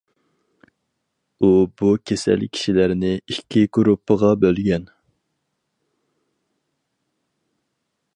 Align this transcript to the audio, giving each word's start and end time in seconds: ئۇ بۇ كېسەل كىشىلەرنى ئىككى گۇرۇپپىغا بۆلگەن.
ئۇ 1.39 1.49
بۇ 1.81 1.91
كېسەل 2.11 2.45
كىشىلەرنى 2.57 3.11
ئىككى 3.33 3.63
گۇرۇپپىغا 3.77 4.31
بۆلگەن. 4.45 4.89